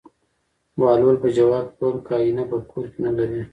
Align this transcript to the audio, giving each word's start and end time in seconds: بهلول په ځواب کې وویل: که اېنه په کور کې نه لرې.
بهلول 0.79 1.15
په 1.23 1.29
ځواب 1.37 1.65
کې 1.75 1.81
وویل: 1.83 1.97
که 2.07 2.15
اېنه 2.23 2.43
په 2.51 2.57
کور 2.71 2.85
کې 2.91 2.99
نه 3.05 3.11
لرې. 3.17 3.41